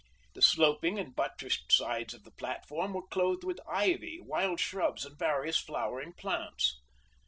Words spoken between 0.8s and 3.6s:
and buttressed sides of the platform were clothed with